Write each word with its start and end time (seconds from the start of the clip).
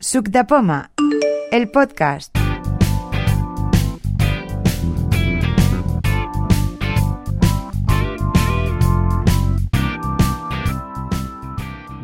Suc 0.00 0.28
de 0.28 0.44
Poma, 0.44 0.92
el 1.50 1.72
podcast. 1.72 2.32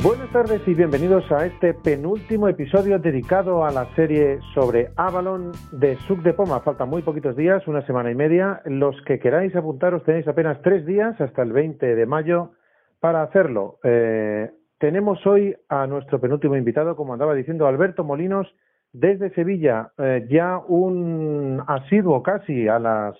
Buenas 0.03 0.29
tardes 0.33 0.67
y 0.67 0.75
bienvenidos 0.75 1.31
a 1.31 1.47
este 1.47 1.73
penúltimo 1.73 2.49
episodio 2.49 2.99
dedicado 2.99 3.65
a 3.65 3.71
la 3.71 3.87
serie 3.95 4.41
sobre 4.55 4.91
Avalon 4.97 5.53
de 5.71 5.97
Suc 6.09 6.19
de 6.23 6.33
Poma. 6.33 6.59
Faltan 6.63 6.89
muy 6.89 7.03
poquitos 7.03 7.37
días, 7.37 7.65
una 7.69 7.87
semana 7.87 8.11
y 8.11 8.17
media. 8.17 8.61
Los 8.65 9.01
que 9.03 9.21
queráis 9.21 9.55
apuntaros 9.55 10.03
tenéis 10.03 10.27
apenas 10.27 10.61
tres 10.63 10.85
días 10.85 11.21
hasta 11.21 11.43
el 11.43 11.53
20 11.53 11.95
de 11.95 12.07
mayo 12.07 12.55
para 12.99 13.23
hacerlo. 13.23 13.79
Eh, 13.85 14.51
tenemos 14.85 15.27
hoy 15.27 15.57
a 15.71 15.87
nuestro 15.87 16.21
penúltimo 16.21 16.59
invitado, 16.59 16.95
como 16.95 17.15
andaba 17.15 17.33
diciendo, 17.33 17.67
Alberto 17.67 18.05
Molinos, 18.05 18.55
desde 18.93 19.31
Sevilla, 19.31 19.93
eh, 19.97 20.27
ya 20.29 20.59
un 20.59 21.65
asiduo 21.67 22.23
casi 22.23 22.69
a 22.69 22.79
las 22.79 23.17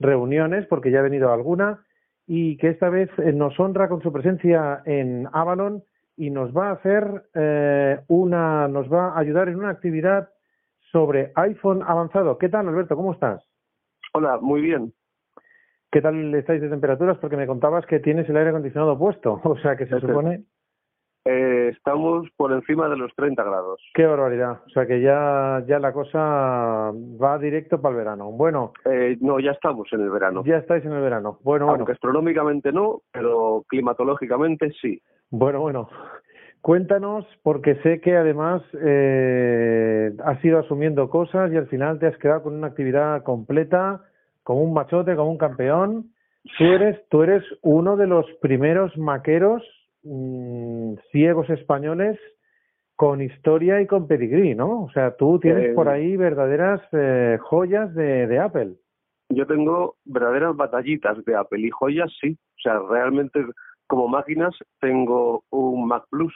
reuniones, 0.00 0.66
porque 0.68 0.90
ya 0.90 1.00
ha 1.00 1.02
venido 1.02 1.30
alguna, 1.30 1.84
y 2.26 2.56
que 2.56 2.70
esta 2.70 2.88
vez 2.88 3.10
eh, 3.18 3.30
nos 3.34 3.60
honra 3.60 3.90
con 3.90 4.00
su 4.00 4.10
presencia 4.10 4.80
en 4.86 5.28
Avalon 5.34 5.82
y 6.16 6.30
nos 6.30 6.56
va 6.56 6.70
a 6.70 6.72
hacer 6.76 7.24
eh, 7.34 8.00
una, 8.08 8.66
nos 8.68 8.90
va 8.90 9.08
a 9.08 9.18
ayudar 9.18 9.50
en 9.50 9.56
una 9.56 9.68
actividad 9.68 10.30
sobre 10.92 11.32
iPhone 11.34 11.82
avanzado. 11.86 12.38
¿Qué 12.38 12.48
tal, 12.48 12.66
Alberto? 12.68 12.96
¿Cómo 12.96 13.12
estás? 13.12 13.44
Hola, 14.14 14.38
muy 14.40 14.62
bien. 14.62 14.94
¿Qué 15.90 16.00
tal 16.00 16.34
estáis 16.34 16.62
de 16.62 16.70
temperaturas? 16.70 17.18
Porque 17.18 17.36
me 17.36 17.46
contabas 17.46 17.84
que 17.84 18.00
tienes 18.00 18.26
el 18.30 18.36
aire 18.38 18.48
acondicionado 18.48 18.98
puesto, 18.98 19.38
o 19.44 19.58
sea 19.58 19.76
que 19.76 19.84
se 19.84 20.00
supone. 20.00 20.46
Eh, 21.24 21.68
estamos 21.76 22.28
por 22.36 22.50
encima 22.52 22.88
de 22.88 22.96
los 22.96 23.14
30 23.14 23.42
grados. 23.44 23.80
Qué 23.94 24.04
barbaridad. 24.06 24.60
O 24.66 24.70
sea 24.70 24.86
que 24.86 25.00
ya, 25.00 25.62
ya 25.68 25.78
la 25.78 25.92
cosa 25.92 26.18
va 26.92 27.38
directo 27.38 27.80
para 27.80 27.92
el 27.92 27.98
verano. 27.98 28.32
Bueno, 28.32 28.72
Eh, 28.84 29.16
no, 29.20 29.38
ya 29.38 29.52
estamos 29.52 29.86
en 29.92 30.00
el 30.00 30.10
verano. 30.10 30.42
ya 30.44 30.56
estáis 30.56 30.84
en 30.84 30.92
el 30.92 31.00
verano. 31.00 31.38
Bueno, 31.44 31.66
bueno. 31.66 31.78
Aunque 31.80 31.92
astronómicamente 31.92 32.72
no, 32.72 33.02
pero 33.12 33.64
climatológicamente 33.68 34.72
sí. 34.80 35.00
Bueno, 35.30 35.60
bueno. 35.60 35.88
Cuéntanos, 36.60 37.24
porque 37.42 37.74
sé 37.82 38.00
que 38.00 38.16
además 38.16 38.62
eh, 38.80 40.12
has 40.24 40.44
ido 40.44 40.60
asumiendo 40.60 41.08
cosas 41.10 41.52
y 41.52 41.56
al 41.56 41.66
final 41.66 41.98
te 41.98 42.06
has 42.06 42.16
quedado 42.18 42.44
con 42.44 42.54
una 42.54 42.68
actividad 42.68 43.22
completa, 43.24 44.00
como 44.44 44.62
un 44.62 44.72
machote, 44.72 45.16
como 45.16 45.30
un 45.30 45.38
campeón. 45.38 46.06
Tú 46.58 46.64
eres, 46.64 47.00
tú 47.08 47.22
eres 47.22 47.42
uno 47.62 47.96
de 47.96 48.06
los 48.06 48.26
primeros 48.40 48.96
maqueros 48.96 49.62
mm, 50.02 50.94
ciegos 51.10 51.48
españoles 51.50 52.18
con 52.96 53.20
historia 53.22 53.80
y 53.80 53.86
con 53.86 54.06
pedigrí, 54.06 54.54
¿no? 54.54 54.82
O 54.84 54.90
sea, 54.90 55.16
tú 55.16 55.38
tienes 55.40 55.70
Eh, 55.70 55.72
por 55.74 55.88
ahí 55.88 56.16
verdaderas 56.16 56.80
eh, 56.92 57.38
joyas 57.40 57.94
de, 57.94 58.26
de 58.26 58.38
Apple. 58.38 58.74
Yo 59.30 59.46
tengo 59.46 59.96
verdaderas 60.04 60.54
batallitas 60.56 61.24
de 61.24 61.34
Apple 61.34 61.66
y 61.66 61.70
joyas, 61.70 62.12
sí. 62.20 62.36
O 62.56 62.60
sea, 62.62 62.78
realmente 62.88 63.40
como 63.86 64.08
máquinas 64.08 64.54
tengo 64.80 65.42
un 65.50 65.86
Mac 65.88 66.04
Plus 66.10 66.34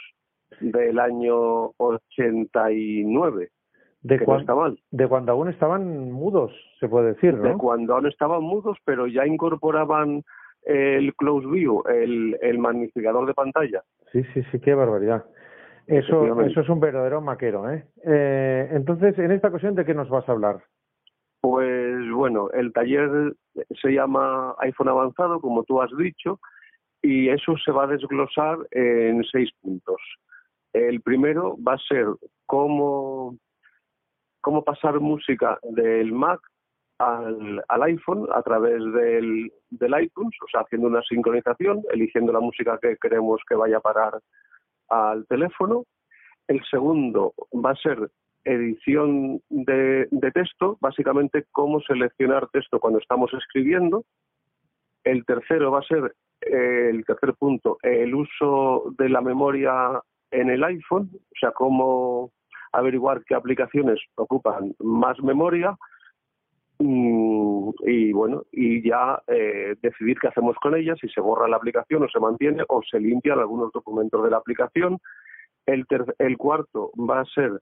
del 0.61 0.99
año 0.99 1.73
89, 1.79 3.49
De, 4.03 4.19
no 4.19 4.25
cuan- 4.25 4.41
está 4.41 4.55
mal. 4.55 4.79
de 4.91 5.09
cuando 5.09 5.33
aún 5.33 5.49
estaban 5.49 6.11
mudos, 6.13 6.53
se 6.81 6.89
puede 6.89 7.09
decir, 7.15 7.37
De 7.39 7.51
¿no? 7.51 7.59
cuando 7.59 7.95
aún 7.95 8.07
estaban 8.07 8.43
mudos, 8.43 8.79
pero 8.85 9.07
ya 9.07 9.27
incorporaban 9.27 10.23
el 10.67 11.15
Close 11.15 11.47
View, 11.47 11.83
el, 11.89 12.37
el 12.43 12.59
magnificador 12.59 13.27
de 13.27 13.35
pantalla. 13.35 13.83
Sí, 14.13 14.23
sí, 14.35 14.43
sí, 14.51 14.61
qué 14.61 14.75
barbaridad. 14.75 15.25
Eso, 15.87 16.41
eso 16.43 16.61
es 16.61 16.69
un 16.69 16.81
verdadero 16.81 17.21
maquero, 17.21 17.71
¿eh? 17.71 17.87
¿eh? 18.05 18.69
Entonces, 18.73 19.17
en 19.19 19.31
esta 19.31 19.49
ocasión, 19.49 19.77
¿de 19.77 19.85
qué 19.85 19.95
nos 19.95 20.09
vas 20.09 20.29
a 20.29 20.33
hablar? 20.33 20.65
Pues 21.41 22.11
bueno, 22.11 22.51
el 22.51 22.73
taller 22.73 23.35
se 23.81 23.93
llama 23.93 24.57
iPhone 24.59 24.89
Avanzado, 24.89 25.41
como 25.41 25.63
tú 25.63 25.81
has 25.81 25.97
dicho, 25.97 26.41
y 27.03 27.29
eso 27.29 27.57
se 27.65 27.71
va 27.71 27.85
a 27.85 27.87
desglosar 27.87 28.59
en 28.73 29.23
seis 29.31 29.51
puntos. 29.61 30.01
El 30.73 31.01
primero 31.03 31.57
va 31.63 31.75
a 31.75 31.87
ser 31.89 32.07
cómo, 32.47 33.37
cómo 34.41 34.65
pasar 34.65 34.99
música 34.99 35.57
del 35.63 36.13
Mac 36.13 36.41
al, 36.99 37.63
al 37.69 37.83
iPhone 37.83 38.27
a 38.33 38.43
través 38.43 38.79
del, 38.79 39.53
del 39.71 40.03
iTunes, 40.03 40.35
o 40.43 40.49
sea, 40.51 40.63
haciendo 40.63 40.89
una 40.89 41.03
sincronización, 41.03 41.83
eligiendo 41.93 42.33
la 42.33 42.41
música 42.41 42.79
que 42.81 42.97
queremos 42.97 43.41
que 43.49 43.55
vaya 43.55 43.79
a 43.79 43.81
parar 43.81 44.21
al 44.89 45.27
teléfono. 45.27 45.85
El 46.49 46.63
segundo 46.71 47.35
va 47.53 47.71
a 47.71 47.77
ser 47.77 48.11
edición 48.45 49.41
de, 49.49 50.07
de 50.11 50.31
texto, 50.31 50.79
básicamente 50.81 51.45
cómo 51.51 51.81
seleccionar 51.81 52.49
texto 52.49 52.79
cuando 52.79 53.01
estamos 53.01 53.33
escribiendo. 53.35 54.05
El 55.05 55.25
tercero 55.25 55.73
va 55.73 55.81
a 55.81 55.83
ser, 55.83 56.15
eh, 56.41 56.91
el 56.91 57.05
tercer 57.05 57.35
punto, 57.35 57.79
el 57.83 58.15
uso 58.15 58.95
de 58.97 59.09
la 59.09 59.21
memoria 59.21 60.01
en 60.31 60.51
el 60.51 60.63
iPhone, 60.65 61.11
o 61.13 61.39
sea, 61.39 61.51
cómo 61.51 62.31
averiguar 62.73 63.25
qué 63.25 63.35
aplicaciones 63.35 64.01
ocupan 64.17 64.75
más 64.81 65.21
memoria 65.23 65.77
y 66.79 68.13
bueno, 68.13 68.43
y 68.53 68.87
ya 68.87 69.23
eh, 69.29 69.77
decidir 69.83 70.19
qué 70.21 70.29
hacemos 70.29 70.57
con 70.57 70.75
ellas, 70.77 70.99
si 71.01 71.09
se 71.09 71.21
borra 71.21 71.49
la 71.49 71.57
aplicación 71.57 72.03
o 72.03 72.09
se 72.09 72.21
mantiene 72.21 72.63
o 72.69 72.83
se 72.83 73.01
limpian 73.01 73.39
algunos 73.39 73.73
documentos 73.73 74.23
de 74.23 74.31
la 74.31 74.37
aplicación. 74.39 74.99
El, 75.67 75.87
ter- 75.87 76.15
el 76.19 76.37
cuarto 76.37 76.93
va 76.97 77.21
a 77.21 77.25
ser 77.25 77.61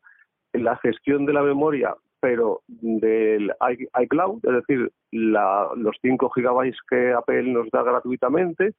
la 0.52 0.76
gestión 0.78 1.26
de 1.26 1.32
la 1.32 1.42
memoria, 1.42 1.94
pero 2.20 2.60
del 2.66 3.52
iCloud, 4.02 4.40
es 4.44 4.52
decir, 4.66 4.90
la- 5.12 5.68
los 5.76 5.96
5 6.02 6.28
gigabytes 6.30 6.78
que 6.88 7.12
Apple 7.12 7.44
nos 7.52 7.70
da 7.70 7.82
gratuitamente, 7.82 8.72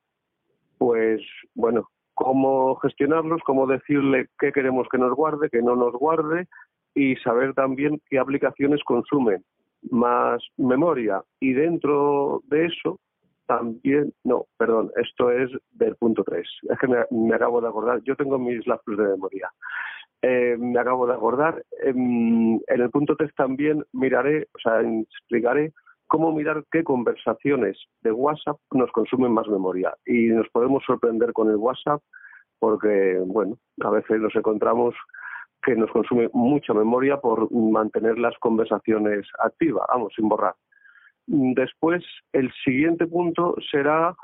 pues 0.78 1.22
bueno, 1.54 1.90
cómo 2.14 2.76
gestionarlos, 2.78 3.42
cómo 3.46 3.68
decirle 3.68 4.28
qué 4.40 4.52
queremos 4.52 4.88
que 4.90 4.98
nos 4.98 5.14
guarde, 5.16 5.50
que 5.50 5.62
no 5.62 5.76
nos 5.76 5.94
guarde 5.94 6.48
y 6.94 7.16
saber 7.18 7.54
también 7.54 8.02
qué 8.10 8.20
aplicaciones 8.20 8.84
consumen 8.84 9.44
más 9.92 10.44
memoria. 10.58 11.22
Y 11.40 11.54
dentro 11.54 12.42
de 12.48 12.66
eso 12.66 13.00
también, 13.46 14.14
no, 14.24 14.46
perdón, 14.58 14.92
esto 14.96 15.32
es 15.32 15.52
del 15.72 15.96
punto 15.96 16.24
3. 16.24 16.48
Es 16.70 16.80
que 16.80 16.88
me, 16.88 16.98
me 17.12 17.36
acabo 17.36 17.62
de 17.62 17.68
acordar, 17.68 18.02
yo 18.04 18.16
tengo 18.16 18.40
mis 18.40 18.66
lapsos 18.66 18.98
de 18.98 19.04
memoria. 19.04 19.50
Eh, 20.22 20.58
me 20.58 20.80
acabo 20.80 21.06
de 21.06 21.14
acordar. 21.14 21.64
em, 21.84 22.56
en 22.56 22.82
el 22.82 22.90
punto 22.90 23.16
3 23.16 23.34
también 23.36 23.84
miraré, 23.94 24.48
o 24.56 24.60
sea, 24.60 24.82
explicaré 24.82 25.72
cómo 26.08 26.32
mirar 26.32 26.64
qué 26.72 26.84
conversaciones 26.84 27.78
de 28.02 28.12
WhatsApp 28.12 28.58
nos 28.72 28.92
consumen 28.92 29.32
más 29.32 29.48
memoria. 29.48 29.94
Y 30.06 30.28
nos 30.30 30.50
podemos 30.50 30.84
sorprender 30.86 31.34
con 31.34 31.50
el 31.50 31.58
WhatsApp 31.58 32.02
porque, 32.60 33.20
bueno, 33.26 33.58
a 33.82 33.90
veces 33.92 34.20
nos 34.20 34.36
encontramos 34.36 34.96
que 35.66 35.76
nos 35.76 35.92
consume 35.92 36.30
mucha 36.34 36.74
memoria 36.74 37.18
por 37.18 37.52
mantener 37.52 38.20
las 38.20 38.38
conversaciones 38.38 39.28
activas, 39.40 39.86
vamos, 39.90 40.14
sin 40.16 40.30
borrar. 40.30 40.56
Después, 41.28 42.04
el 42.34 42.54
siguiente 42.64 43.08
punto 43.08 43.56
será 43.72 44.16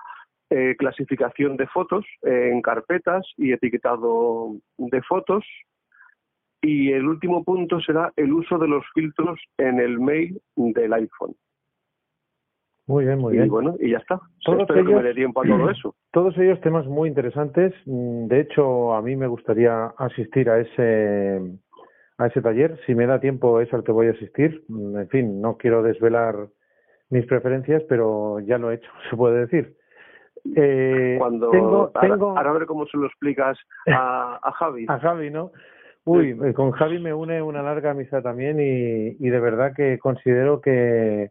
eh, 0.51 0.75
clasificación 0.77 1.57
de 1.57 1.65
fotos 1.67 2.05
en 2.21 2.61
carpetas 2.61 3.25
y 3.37 3.53
etiquetado 3.53 4.55
de 4.77 5.01
fotos. 5.01 5.43
Y 6.61 6.91
el 6.91 7.07
último 7.07 7.43
punto 7.43 7.81
será 7.81 8.13
el 8.15 8.31
uso 8.31 8.59
de 8.59 8.67
los 8.67 8.85
filtros 8.93 9.39
en 9.57 9.79
el 9.79 9.99
mail 9.99 10.39
del 10.55 10.93
iPhone. 10.93 11.35
Muy 12.91 13.05
bien, 13.05 13.19
muy 13.19 13.33
y 13.33 13.37
bien. 13.37 13.49
bueno, 13.49 13.75
y 13.79 13.91
ya 13.91 13.97
está. 13.99 14.19
Todos 14.43 14.61
Espero 14.61 14.79
que 14.79 14.83
me 14.83 14.91
ellos- 14.91 15.03
dé 15.05 15.13
tiempo 15.13 15.41
a 15.41 15.45
todo 15.45 15.69
eso. 15.71 15.95
Todos 16.11 16.37
ellos 16.37 16.59
temas 16.61 16.85
muy 16.87 17.07
interesantes. 17.07 17.73
Mm, 17.85 18.27
De 18.27 18.41
hecho, 18.41 18.93
a 18.93 19.01
mí 19.01 19.15
me 19.15 19.27
gustaría 19.27 19.85
asistir 19.97 20.49
a 20.49 20.59
ese 20.59 21.39
a 22.17 22.27
ese 22.27 22.41
taller. 22.41 22.77
Si 22.85 22.93
me 22.93 23.07
da 23.07 23.19
tiempo 23.19 23.61
es 23.61 23.73
al 23.73 23.83
que 23.83 23.91
voy 23.93 24.07
a 24.07 24.11
asistir. 24.11 24.63
Mm, 24.67 24.97
En 24.97 25.07
fin, 25.09 25.41
no 25.41 25.57
quiero 25.57 25.81
desvelar 25.83 26.35
mis 27.09 27.25
preferencias, 27.25 27.81
pero 27.89 28.39
ya 28.41 28.57
lo 28.57 28.71
he 28.71 28.75
hecho, 28.75 28.89
se 29.09 29.15
puede 29.15 29.39
decir. 29.47 29.73
Eh, 30.55 31.15
Cuando 31.19 31.49
tengo, 31.51 31.77
ahora, 31.93 32.01
tengo 32.01 32.37
ahora 32.37 32.49
a 32.49 32.53
ver 32.53 32.65
cómo 32.65 32.85
se 32.87 32.97
lo 32.97 33.05
explicas 33.05 33.57
a, 33.87 34.39
a 34.43 34.51
Javi. 34.53 34.85
a 34.89 34.99
Javi, 34.99 35.29
¿no? 35.29 35.51
Uy, 36.03 36.35
eh, 36.43 36.53
con 36.53 36.71
Javi 36.71 36.97
me 36.99 37.13
une 37.13 37.41
una 37.43 37.61
larga 37.61 37.91
amistad 37.91 38.23
también 38.23 38.59
y, 38.59 39.15
y 39.19 39.29
de 39.29 39.39
verdad 39.39 39.73
que 39.75 39.99
considero 39.99 40.59
que, 40.59 41.29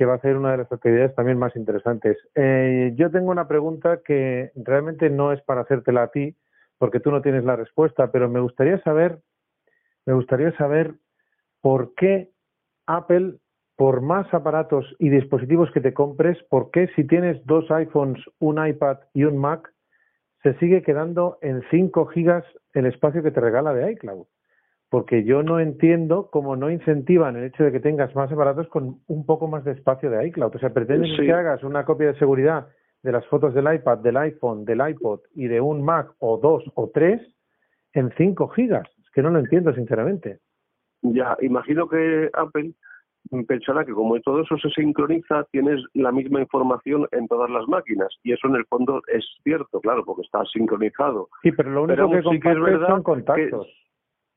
que 0.00 0.06
va 0.06 0.14
a 0.14 0.20
ser 0.20 0.38
una 0.38 0.52
de 0.52 0.56
las 0.56 0.72
actividades 0.72 1.14
también 1.14 1.36
más 1.36 1.54
interesantes. 1.54 2.16
Eh, 2.34 2.94
yo 2.96 3.10
tengo 3.10 3.30
una 3.30 3.46
pregunta 3.46 4.00
que 4.02 4.50
realmente 4.54 5.10
no 5.10 5.30
es 5.30 5.42
para 5.42 5.60
hacértela 5.60 6.04
a 6.04 6.10
ti, 6.10 6.34
porque 6.78 7.00
tú 7.00 7.10
no 7.10 7.20
tienes 7.20 7.44
la 7.44 7.54
respuesta, 7.54 8.10
pero 8.10 8.26
me 8.30 8.40
gustaría 8.40 8.82
saber, 8.82 9.18
me 10.06 10.14
gustaría 10.14 10.56
saber 10.56 10.94
por 11.60 11.92
qué 11.96 12.30
Apple, 12.86 13.34
por 13.76 14.00
más 14.00 14.32
aparatos 14.32 14.86
y 14.98 15.10
dispositivos 15.10 15.70
que 15.70 15.82
te 15.82 15.92
compres, 15.92 16.42
por 16.44 16.70
qué 16.70 16.88
si 16.96 17.06
tienes 17.06 17.44
dos 17.44 17.70
iPhones, 17.70 18.24
un 18.38 18.66
iPad 18.66 19.00
y 19.12 19.24
un 19.24 19.36
Mac, 19.36 19.70
se 20.42 20.54
sigue 20.60 20.80
quedando 20.80 21.36
en 21.42 21.62
5 21.70 22.06
gigas 22.06 22.46
el 22.72 22.86
espacio 22.86 23.22
que 23.22 23.32
te 23.32 23.40
regala 23.40 23.74
de 23.74 23.92
iCloud. 23.92 24.24
Porque 24.90 25.22
yo 25.22 25.42
no 25.44 25.60
entiendo 25.60 26.28
cómo 26.30 26.56
no 26.56 26.68
incentivan 26.68 27.36
el 27.36 27.44
hecho 27.44 27.62
de 27.62 27.70
que 27.70 27.78
tengas 27.80 28.14
más 28.16 28.30
aparatos 28.30 28.68
con 28.68 28.96
un 29.06 29.24
poco 29.24 29.46
más 29.46 29.64
de 29.64 29.72
espacio 29.72 30.10
de 30.10 30.26
iCloud. 30.26 30.56
O 30.56 30.58
sea, 30.58 30.74
pretenden 30.74 31.12
Sí. 31.16 31.22
que 31.22 31.32
hagas 31.32 31.62
una 31.62 31.84
copia 31.84 32.08
de 32.08 32.18
seguridad 32.18 32.66
de 33.02 33.12
las 33.12 33.24
fotos 33.28 33.54
del 33.54 33.72
iPad, 33.72 33.98
del 33.98 34.16
iPhone, 34.16 34.64
del 34.64 34.86
iPod 34.86 35.20
y 35.34 35.46
de 35.46 35.60
un 35.60 35.82
Mac 35.84 36.12
o 36.18 36.38
dos 36.38 36.64
o 36.74 36.90
tres 36.92 37.22
en 37.94 38.12
5 38.16 38.48
gigas. 38.48 38.88
Es 39.00 39.10
que 39.10 39.22
no 39.22 39.30
lo 39.30 39.38
entiendo, 39.38 39.72
sinceramente. 39.72 40.40
Ya, 41.02 41.36
imagino 41.40 41.88
que 41.88 42.28
Apple 42.34 42.72
pensará 43.46 43.84
que 43.84 43.92
como 43.92 44.18
todo 44.20 44.42
eso 44.42 44.58
se 44.58 44.70
sincroniza, 44.70 45.44
tienes 45.52 45.80
la 45.94 46.10
misma 46.10 46.40
información 46.40 47.06
en 47.12 47.28
todas 47.28 47.48
las 47.48 47.66
máquinas. 47.68 48.08
Y 48.24 48.32
eso 48.32 48.48
en 48.48 48.56
el 48.56 48.64
fondo 48.66 49.00
es 49.06 49.24
cierto, 49.44 49.80
claro, 49.80 50.04
porque 50.04 50.22
está 50.22 50.44
sincronizado. 50.46 51.28
Sí, 51.42 51.52
pero 51.52 51.70
lo 51.70 51.84
único 51.84 52.10
Pero 52.10 52.22
que 52.22 52.28
sí 52.28 52.40
que 52.40 52.50
es 52.50 52.60
verdad 52.60 52.88
son 52.88 53.02
contactos. 53.02 53.68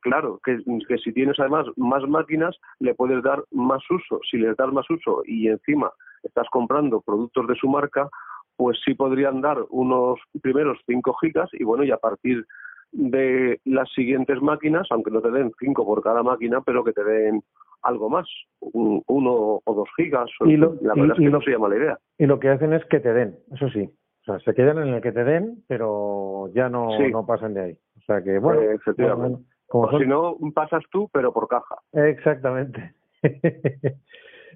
Claro, 0.04 0.40
que, 0.44 0.58
que 0.88 0.98
si 0.98 1.14
tienes 1.14 1.40
además 1.40 1.66
más 1.78 2.04
máquinas, 2.08 2.56
le 2.80 2.94
puedes 2.94 3.24
dar 3.24 3.44
más 3.52 3.82
uso. 3.90 4.20
Si 4.30 4.38
les 4.38 4.56
das 4.58 4.72
más 4.72 4.90
uso 4.90 5.24
y 5.26 5.48
encima 5.48 5.92
estás 6.24 6.48
comprando 6.52 7.02
productos 7.02 7.48
de 7.48 7.56
su 7.56 7.68
marca, 7.70 8.10
pues 8.58 8.78
sí 8.86 8.94
podrían 8.94 9.42
dar 9.42 9.58
unos 9.70 10.20
primeros 10.42 10.78
5 10.86 11.14
gigas 11.22 11.50
y 11.54 11.64
bueno, 11.64 11.84
y 11.84 11.92
a 11.92 11.98
partir 11.98 12.46
de 12.92 13.60
las 13.66 13.90
siguientes 13.94 14.42
máquinas, 14.42 14.88
aunque 14.92 15.10
no 15.10 15.22
te 15.22 15.32
den 15.32 15.52
5 15.60 15.86
por 15.86 16.04
cada 16.04 16.22
máquina, 16.22 16.62
pero 16.62 16.84
que 16.84 16.94
te 16.94 17.04
den 17.04 17.42
algo 17.82 18.10
más, 18.10 18.28
un- 18.60 19.02
uno 19.08 19.60
o 19.64 19.74
dos 19.74 19.90
gigas. 19.98 20.30
Y 20.46 20.56
lo- 20.58 20.76
la 20.82 20.94
verdad 20.94 21.16
y 21.18 21.24
es 21.24 21.26
que 21.28 21.30
no 21.32 21.42
se 21.42 21.52
llama 21.52 21.70
la 21.70 21.78
idea. 21.78 21.98
Y 22.18 22.26
lo 22.28 22.40
que 22.40 22.50
hacen 22.50 22.72
es 22.74 22.86
que 22.86 23.00
te 23.00 23.12
den, 23.14 23.36
eso 23.52 23.68
sí. 23.70 23.90
O 24.22 24.24
sea, 24.26 24.40
se 24.40 24.54
quedan 24.54 24.78
en 24.78 24.94
el 24.94 25.02
que 25.02 25.12
te 25.12 25.24
den, 25.24 25.64
pero 25.68 26.48
ya 26.54 26.70
no, 26.70 26.92
Sí. 26.98 27.12
no 27.12 27.26
pasan 27.26 27.54
de 27.56 27.62
ahí. 27.62 27.78
O 27.98 28.02
sea 28.06 28.24
que, 28.24 28.38
bueno, 28.40 28.62
Eh, 28.62 28.76
efectivamente. 28.76 29.30
bueno, 29.38 29.46
como 29.74 29.88
O 29.88 29.90
son- 29.92 30.02
si 30.02 30.08
no, 30.08 30.38
pasas 30.54 30.84
tú, 30.92 31.10
pero 31.12 31.34
por 31.34 31.48
caja. 31.48 31.78
Exactamente. 31.94 32.94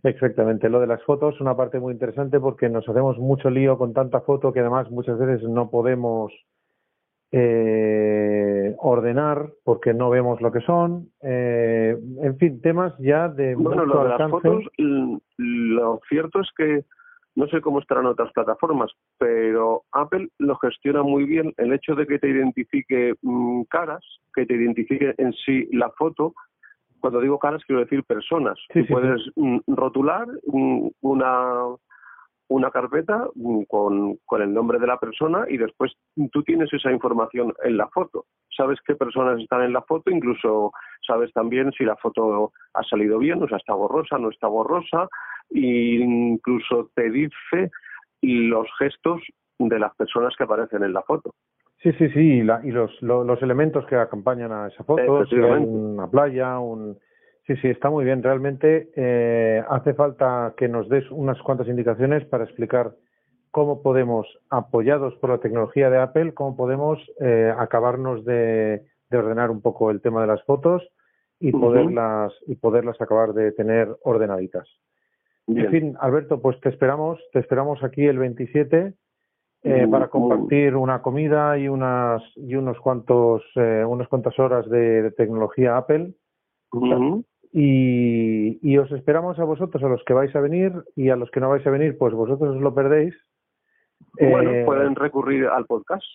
Exactamente. 0.03 0.69
Lo 0.69 0.79
de 0.79 0.85
las 0.85 1.01
fotos 1.05 1.33
es 1.33 1.41
una 1.41 1.57
parte 1.57 1.79
muy 1.79 1.91
interesante 1.91 2.39
porque 2.39 2.69
nos 2.69 2.87
hacemos 2.87 3.17
mucho 3.17 3.49
lío 3.49 3.79
con 3.79 3.93
tanta 3.93 4.21
foto 4.21 4.53
que 4.53 4.59
además 4.59 4.91
muchas 4.91 5.17
veces 5.17 5.41
no 5.49 5.71
podemos 5.71 6.31
eh, 7.31 8.75
ordenar 8.77 9.49
porque 9.63 9.91
no 9.91 10.11
vemos 10.11 10.39
lo 10.39 10.51
que 10.51 10.61
son. 10.61 11.09
Eh, 11.23 11.97
en 12.21 12.37
fin, 12.37 12.61
temas 12.61 12.93
ya 12.99 13.27
de 13.27 13.55
Bueno, 13.55 13.71
mucho 13.71 13.85
lo 13.85 14.03
de 14.03 14.09
las 14.09 14.29
fotos, 14.29 14.63
lo 15.37 15.99
cierto 16.07 16.41
es 16.41 16.49
que 16.55 16.85
no 17.37 17.47
sé 17.47 17.61
cómo 17.61 17.79
estarán 17.79 18.07
otras 18.07 18.33
plataformas, 18.33 18.91
pero 19.19 19.83
Apple 19.91 20.29
lo 20.39 20.55
gestiona 20.57 21.03
muy 21.03 21.23
bien 21.25 21.53
el 21.57 21.71
hecho 21.71 21.93
de 21.93 22.07
que 22.07 22.17
te 22.17 22.29
identifique 22.29 23.13
mm, 23.21 23.61
caras, 23.69 24.03
que 24.33 24.47
te 24.47 24.55
identifique 24.55 25.13
en 25.19 25.31
sí 25.33 25.69
la 25.71 25.91
foto. 25.91 26.33
Cuando 26.99 27.21
digo 27.21 27.37
caras 27.37 27.61
quiero 27.67 27.81
decir 27.81 28.03
personas. 28.03 28.57
Sí, 28.73 28.81
puedes 28.83 29.21
mm, 29.35 29.59
rotular 29.67 30.27
mm, 30.47 30.87
una 31.01 31.75
una 32.49 32.71
carpeta 32.71 33.27
mm, 33.35 33.63
con, 33.63 34.17
con 34.25 34.41
el 34.41 34.53
nombre 34.53 34.79
de 34.79 34.87
la 34.87 34.97
persona 34.99 35.45
y 35.49 35.57
después 35.57 35.93
tú 36.31 36.43
tienes 36.43 36.71
esa 36.73 36.91
información 36.91 37.53
en 37.63 37.77
la 37.77 37.87
foto. 37.89 38.25
Sabes 38.55 38.79
qué 38.85 38.95
personas 38.95 39.39
están 39.39 39.63
en 39.63 39.73
la 39.73 39.81
foto, 39.81 40.09
incluso 40.11 40.71
sabes 41.05 41.31
también 41.33 41.71
si 41.73 41.83
la 41.83 41.95
foto 41.97 42.51
ha 42.73 42.83
salido 42.83 43.19
bien, 43.19 43.43
o 43.43 43.47
sea, 43.47 43.57
está 43.57 43.73
borrosa, 43.73 44.17
no 44.17 44.29
está 44.29 44.47
borrosa, 44.47 45.07
e 45.51 45.59
incluso 46.01 46.89
te 46.95 47.09
dice 47.11 47.71
los 48.21 48.67
gestos 48.79 49.21
de 49.59 49.79
las 49.79 49.95
personas 49.95 50.33
que 50.37 50.43
aparecen 50.43 50.83
en 50.83 50.93
la 50.93 51.01
foto. 51.03 51.33
Sí, 51.83 51.91
sí, 51.93 52.09
sí, 52.09 52.19
y, 52.39 52.43
la- 52.43 52.61
y 52.63 52.71
los, 52.71 52.91
lo- 53.01 53.23
los 53.23 53.41
elementos 53.43 53.85
que 53.85 53.95
acompañan 53.95 54.51
a 54.51 54.67
esa 54.67 54.83
foto, 54.83 55.01
si 55.25 55.35
hay 55.35 55.63
una 55.63 56.07
playa, 56.09 56.57
un... 56.59 56.97
Sí, 57.47 57.55
sí, 57.61 57.69
está 57.69 57.89
muy 57.89 58.03
bien. 58.03 58.21
Realmente 58.21 58.89
eh, 58.97 59.63
hace 59.69 59.93
falta 59.93 60.53
que 60.57 60.67
nos 60.67 60.89
des 60.89 61.09
unas 61.11 61.41
cuantas 61.41 61.69
indicaciones 61.69 62.25
para 62.25 62.43
explicar 62.43 62.91
cómo 63.51 63.81
podemos, 63.81 64.27
apoyados 64.49 65.15
por 65.15 65.29
la 65.29 65.37
tecnología 65.37 65.89
de 65.89 65.97
Apple, 65.97 66.33
cómo 66.33 66.57
podemos 66.57 66.99
eh, 67.21 67.53
acabarnos 67.57 68.25
de, 68.25 68.85
de 69.09 69.17
ordenar 69.17 69.49
un 69.49 69.61
poco 69.61 69.91
el 69.91 70.01
tema 70.01 70.19
de 70.19 70.27
las 70.27 70.43
fotos 70.43 70.85
y 71.39 71.53
poderlas 71.53 72.33
y 72.47 72.55
poderlas 72.55 72.99
acabar 72.99 73.33
de 73.33 73.53
tener 73.53 73.95
ordenaditas. 74.03 74.67
Bien. 75.45 75.67
En 75.67 75.71
fin, 75.71 75.97
Alberto, 76.01 76.41
pues 76.41 76.59
te 76.59 76.67
esperamos, 76.67 77.17
te 77.31 77.39
esperamos 77.39 77.81
aquí 77.81 78.05
el 78.05 78.17
27 78.17 78.93
eh, 79.63 79.87
para 79.89 80.09
compartir 80.09 80.75
una 80.75 81.01
comida 81.01 81.57
y 81.57 81.69
unas 81.69 82.21
y 82.35 82.55
unos 82.55 82.77
cuantos 82.79 83.43
eh, 83.55 83.85
unas 83.87 84.09
cuantas 84.09 84.37
horas 84.37 84.69
de, 84.69 85.03
de 85.03 85.11
tecnología 85.11 85.77
Apple 85.77 86.13
Ujú. 86.71 87.25
Y, 87.59 88.59
y 88.61 88.77
os 88.77 88.91
esperamos 88.91 89.39
a 89.39 89.43
vosotros, 89.43 89.83
a 89.83 89.87
los 89.87 90.03
que 90.05 90.13
vais 90.13 90.35
a 90.35 90.39
venir 90.39 90.71
y 90.95 91.09
a 91.09 91.15
los 91.15 91.31
que 91.31 91.39
no 91.39 91.49
vais 91.49 91.65
a 91.65 91.71
venir, 91.71 91.97
pues 91.97 92.13
vosotros 92.13 92.55
os 92.55 92.61
lo 92.61 92.75
perdéis. 92.75 93.15
Bueno, 94.19 94.51
Eh, 94.51 94.63
pueden 94.63 94.93
recurrir 94.93 95.47
al 95.47 95.65
podcast. 95.65 96.05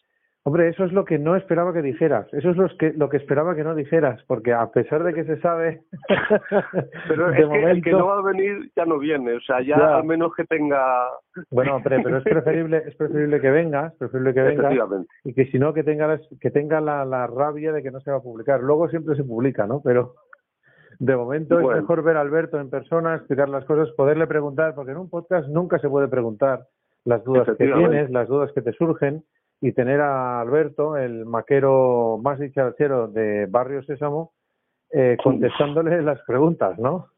Hombre, 0.44 0.68
eso 0.68 0.84
es 0.84 0.92
lo 0.92 1.04
que 1.04 1.18
no 1.18 1.34
esperaba 1.34 1.72
que 1.72 1.82
dijeras. 1.82 2.32
Eso 2.32 2.50
es 2.50 2.56
lo 2.56 2.68
que, 2.78 2.92
lo 2.92 3.08
que 3.08 3.16
esperaba 3.16 3.56
que 3.56 3.64
no 3.64 3.74
dijeras, 3.74 4.22
porque 4.28 4.52
a 4.52 4.70
pesar 4.70 5.02
de 5.02 5.14
que 5.14 5.24
se 5.24 5.40
sabe, 5.40 5.82
Pero 7.08 7.30
de 7.32 7.40
es 7.40 7.48
que 7.48 7.70
el 7.70 7.82
que 7.82 7.90
no 7.90 8.06
va 8.06 8.18
a 8.18 8.22
venir 8.22 8.70
ya 8.76 8.84
no 8.84 9.00
viene, 9.00 9.34
o 9.34 9.40
sea, 9.40 9.60
ya, 9.62 9.96
al 9.96 10.04
menos 10.04 10.32
que 10.36 10.44
tenga... 10.44 11.08
bueno, 11.50 11.74
hombre, 11.74 12.00
pero 12.04 12.18
es 12.18 12.24
preferible, 12.24 12.84
es 12.86 12.94
preferible 12.94 13.40
que 13.40 13.50
vengas, 13.50 13.94
preferible 13.96 14.32
que 14.32 14.42
vengas 14.42 15.06
y 15.24 15.34
que 15.34 15.46
si 15.46 15.58
no 15.58 15.74
que 15.74 15.82
tenga 15.82 16.20
que 16.40 16.50
tenga 16.52 16.80
la, 16.80 17.04
la 17.04 17.26
rabia 17.26 17.72
de 17.72 17.82
que 17.82 17.90
no 17.90 18.00
se 18.00 18.12
va 18.12 18.18
a 18.18 18.22
publicar. 18.22 18.60
Luego 18.60 18.88
siempre 18.88 19.16
se 19.16 19.24
publica, 19.24 19.66
¿no? 19.66 19.80
Pero 19.82 20.14
de 21.02 21.16
momento 21.16 21.56
Bueno. 21.56 21.72
es 21.72 21.82
mejor 21.82 22.04
ver 22.04 22.16
a 22.16 22.20
Alberto 22.20 22.60
en 22.60 22.70
persona, 22.70 23.16
explicar 23.16 23.49
las 23.49 23.64
cosas, 23.64 23.90
poderle 23.96 24.28
preguntar, 24.28 24.72
porque 24.76 24.93
en 24.93 24.99
un 24.99 25.10
podcast 25.10 25.49
nunca 25.49 25.81
se 25.81 25.88
puede 25.88 26.06
preguntar 26.06 26.66
las 27.04 27.25
dudas 27.25 27.44
que 27.44 27.66
tienes, 27.66 28.08
las 28.10 28.28
dudas 28.28 28.52
que 28.52 28.62
te 28.62 28.72
surgen 28.72 29.25
y 29.60 29.72
tener 29.72 30.00
a 30.00 30.40
Alberto, 30.40 30.96
el 30.96 31.26
maquero 31.26 32.20
más 32.22 32.38
dicharachero 32.38 33.08
de 33.08 33.46
Barrio 33.46 33.82
Sésamo, 33.82 34.31
eh, 34.93 35.16
contestándole 35.20 36.02
las 36.02 36.20
preguntas, 36.25 36.78
¿no? 36.78 37.08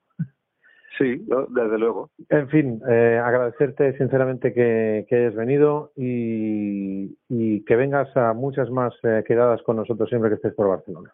Sí, 0.96 1.22
¿no? 1.28 1.44
desde 1.46 1.78
luego. 1.78 2.08
En 2.30 2.48
fin, 2.48 2.80
eh, 2.88 3.20
agradecerte 3.22 3.98
sinceramente 3.98 4.54
que, 4.54 5.04
que 5.10 5.16
hayas 5.16 5.34
venido 5.34 5.92
y, 5.94 7.18
y 7.28 7.62
que 7.66 7.76
vengas 7.76 8.16
a 8.16 8.32
muchas 8.32 8.70
más 8.70 8.94
eh, 9.02 9.22
quedadas 9.26 9.60
con 9.62 9.76
nosotros 9.76 10.08
siempre 10.08 10.30
que 10.30 10.36
estés 10.36 10.54
por 10.54 10.68
Barcelona. 10.68 11.12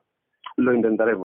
Lo 0.57 0.73
intentaremos. 0.73 1.30